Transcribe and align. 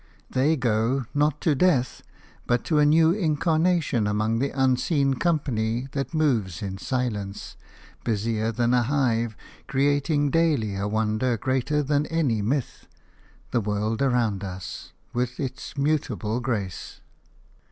They 0.31 0.55
go, 0.55 1.05
not 1.13 1.39
to 1.41 1.53
death, 1.53 2.01
but 2.47 2.63
to 2.63 2.79
a 2.79 2.87
new 2.87 3.11
incarnation 3.11 4.07
among 4.07 4.39
the 4.39 4.49
unseen 4.49 5.13
company 5.13 5.89
that 5.91 6.11
moves 6.11 6.63
in 6.63 6.79
silence, 6.79 7.55
busier 8.03 8.51
than 8.51 8.73
a 8.73 8.81
hive, 8.81 9.37
creating 9.67 10.31
daily 10.31 10.73
a 10.75 10.87
wonder 10.87 11.37
greater 11.37 11.83
than 11.83 12.07
any 12.07 12.41
myth– 12.41 12.87
the 13.51 13.61
world 13.61 14.01
around 14.01 14.43
us, 14.43 14.91
with 15.13 15.39
its 15.39 15.77
mutable 15.77 16.39
grace. 16.39 16.99